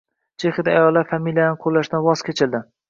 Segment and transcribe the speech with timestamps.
[0.43, 2.69] Chexiyada ayollar familiyalarini qo‘llashdan voz kechildi